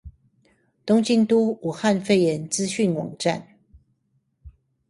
[0.83, 3.49] 東京都武漢肺炎資訊網站